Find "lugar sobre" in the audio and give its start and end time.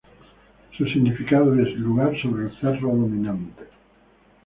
1.75-2.47